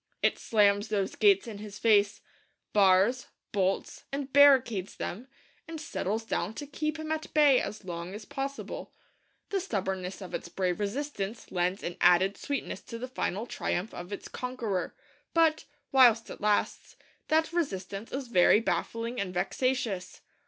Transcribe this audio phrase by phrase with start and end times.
[0.23, 2.21] It slams those gates in his face;
[2.73, 5.27] bars, bolts, and barricades them;
[5.67, 8.93] and settles down to keep him at bay as long as possible.
[9.51, 14.11] The stubbornness of its brave resistance lends an added sweetness to the final triumph of
[14.11, 14.95] its conqueror;
[15.35, 16.95] but, whilst it lasts,
[17.27, 20.21] that resistance is very baffling and vexatious.